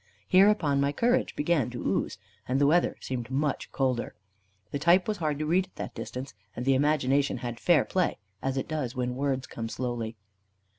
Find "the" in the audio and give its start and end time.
2.59-2.65, 4.71-4.79, 6.65-6.73